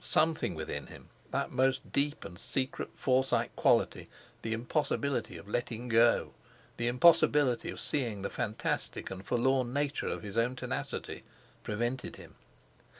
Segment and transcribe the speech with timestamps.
[0.03, 4.09] Something within him—that most deep and secret Forsyte quality,
[4.41, 6.33] the impossibility of letting go,
[6.77, 12.33] the impossibility of seeing the fantastic and forlorn nature of his own tenacity—prevented him.